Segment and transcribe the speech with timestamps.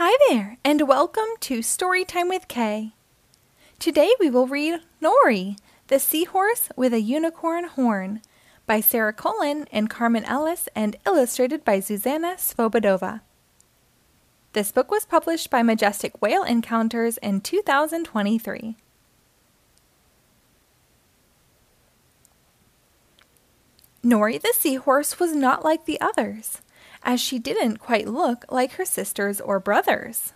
[0.00, 2.92] Hi there, and welcome to Storytime with K.
[3.80, 8.22] Today we will read Nori, the Seahorse with a Unicorn Horn
[8.64, 13.22] by Sarah Cullen and Carmen Ellis and illustrated by Zuzana Svobodova.
[14.52, 18.76] This book was published by Majestic Whale Encounters in 2023.
[24.04, 26.62] Nori the Seahorse was not like the others
[27.02, 30.32] as she didn't quite look like her sisters or brothers.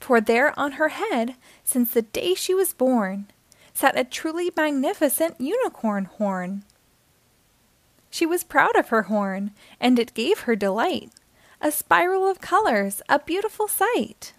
[0.00, 3.26] For there on her head, since the day she was born,
[3.72, 6.64] sat a truly magnificent unicorn horn.
[8.10, 11.10] She was proud of her horn, and it gave her delight,
[11.60, 14.34] a spiral of colors, a beautiful sight.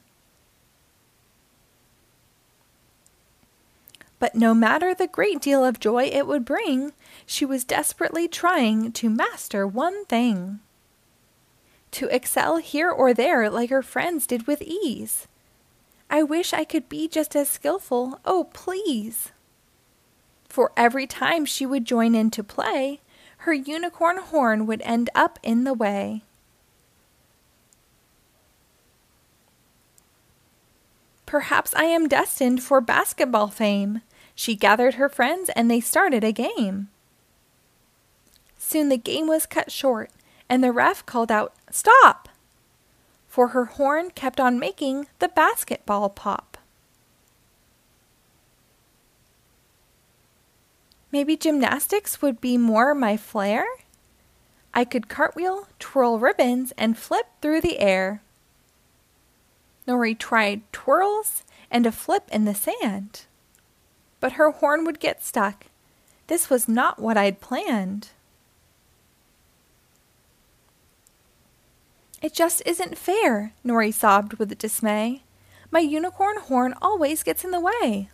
[4.20, 6.94] But no matter the great deal of joy it would bring,
[7.26, 10.62] she was desperately trying to master one thing
[11.96, 15.28] to excel here or there like her friends did with ease.
[16.10, 19.32] I wish I could be just as skillful, oh, please.
[20.50, 23.00] For every time she would join in to play,
[23.40, 26.24] her unicorn horn would end up in the way.
[31.26, 34.02] Perhaps I am destined for basketball fame.
[34.36, 36.90] She gathered her friends and they started a game.
[38.58, 40.12] Soon the game was cut short,
[40.50, 42.30] and the ref called out, Stop!
[43.28, 46.58] For her horn kept on making the basketball pop.
[51.12, 53.66] Maybe gymnastics would be more my flair?
[54.74, 58.22] I could cartwheel, twirl ribbons, and flip through the air.
[59.88, 63.26] Nori tried twirls and a flip in the sand.
[64.20, 65.68] But her horn would get stuck.
[66.28, 68.10] This was not what I'd planned.
[72.22, 75.24] It just isn't fair, Nori sobbed with dismay.
[75.72, 78.10] My unicorn horn always gets in the way.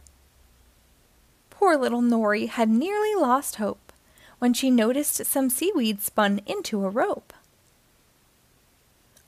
[1.50, 3.94] Poor little Nori had nearly lost hope
[4.40, 7.34] when she noticed some seaweed spun into a rope.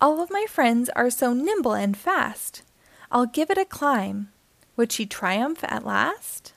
[0.01, 2.63] All of my friends are so nimble and fast.
[3.11, 4.29] I'll give it a climb.
[4.75, 6.53] Would she triumph at last?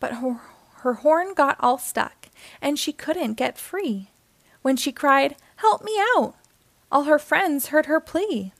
[0.00, 0.40] But her,
[0.78, 2.21] her horn got all stuck
[2.60, 4.10] and she couldn't get free.
[4.62, 6.34] When she cried, Help me out!
[6.92, 8.52] all her friends heard her plea.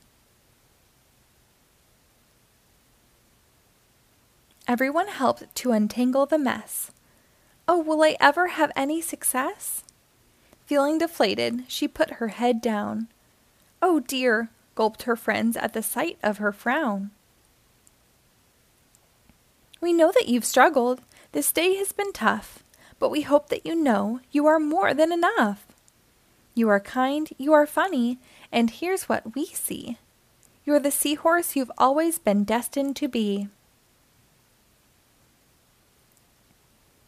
[4.67, 6.91] Everyone helped to untangle the mess.
[7.67, 9.83] Oh, will I ever have any success?
[10.65, 13.07] Feeling deflated, she put her head down.
[13.81, 17.11] Oh dear, gulped her friends at the sight of her frown.
[19.79, 21.01] We know that you've struggled.
[21.33, 22.62] This day has been tough
[23.03, 25.65] but we hope that you know you are more than enough.
[26.55, 28.17] You are kind, you are funny,
[28.49, 29.97] and here's what we see.
[30.63, 33.49] You're the seahorse you've always been destined to be.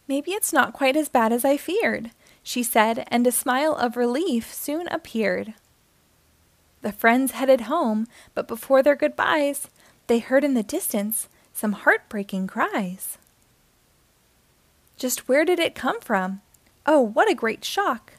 [0.05, 2.11] Maybe it's not quite as bad as I feared,
[2.43, 5.53] she said, and a smile of relief soon appeared.
[6.81, 9.69] The friends headed home, but before their goodbyes,
[10.07, 13.17] they heard in the distance some heartbreaking cries.
[15.05, 16.41] Just where did it come from?
[16.87, 18.13] Oh, what a great shock!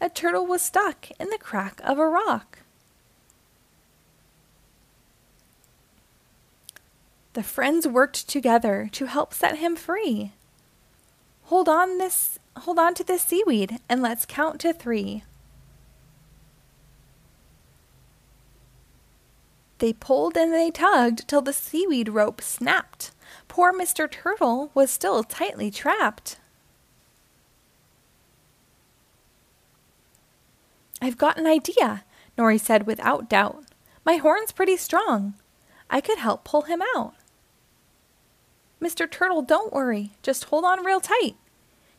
[0.00, 2.60] A turtle was stuck in the crack of a rock.
[7.34, 10.32] The friends worked together to help set him free.
[11.42, 15.22] Hold on this hold on to this seaweed and let's count to 3.
[19.76, 23.10] They pulled and they tugged till the seaweed rope snapped.
[23.60, 24.10] Poor Mr.
[24.10, 26.38] Turtle was still tightly trapped.
[31.02, 32.04] I've got an idea,
[32.38, 33.66] Nori said without doubt.
[34.02, 35.34] My horn's pretty strong.
[35.90, 37.12] I could help pull him out.
[38.80, 39.06] Mr.
[39.10, 40.12] Turtle, don't worry.
[40.22, 41.36] Just hold on real tight.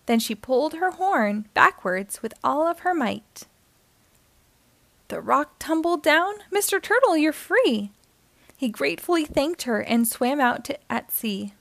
[0.08, 3.44] Then she pulled her horn backwards with all of her might.
[5.10, 6.38] The rock tumbled down.
[6.52, 6.82] Mr.
[6.82, 7.92] Turtle, you're free.
[8.62, 11.54] He gratefully thanked her and swam out to, at sea.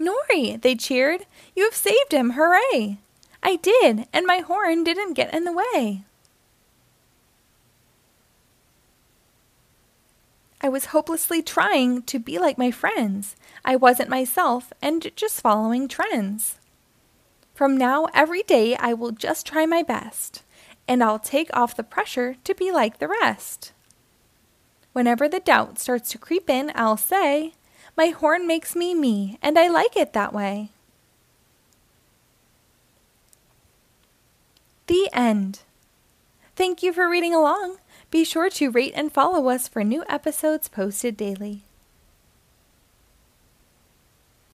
[0.00, 1.26] Nori, they cheered.
[1.54, 3.00] You have saved him, hooray!
[3.42, 6.04] I did, and my horn didn't get in the way.
[10.62, 13.36] I was hopelessly trying to be like my friends.
[13.62, 16.54] I wasn't myself and just following trends.
[17.52, 20.42] From now, every day, I will just try my best
[20.86, 23.72] and I'll take off the pressure to be like the rest.
[24.92, 27.54] Whenever the doubt starts to creep in, I'll say,
[27.96, 30.70] My horn makes me me, and I like it that way.
[34.86, 35.60] The end.
[36.56, 37.78] Thank you for reading along.
[38.10, 41.62] Be sure to rate and follow us for new episodes posted daily.